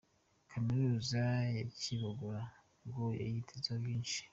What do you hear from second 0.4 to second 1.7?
Kaminuza ya